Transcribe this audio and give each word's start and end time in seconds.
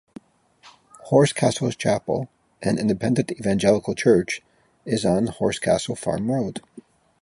Horsecastle 1.11 1.71
Chapel, 1.77 2.27
an 2.63 2.79
independent 2.79 3.29
evangelical 3.33 3.93
church, 3.93 4.41
is 4.83 5.05
on 5.05 5.27
Horsecastle 5.27 5.95
Farm 5.95 6.31
Road. 6.31 6.63